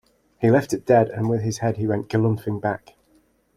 [0.39, 2.95] He left it dead, and with its head he went galumphing back.